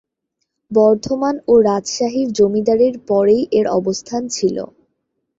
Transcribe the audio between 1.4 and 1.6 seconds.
ও